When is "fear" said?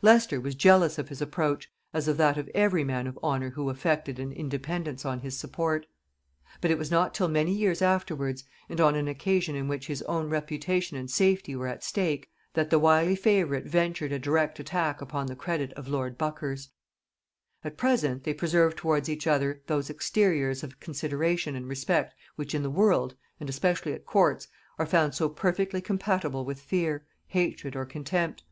26.60-27.04